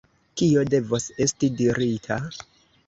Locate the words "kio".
0.39-0.63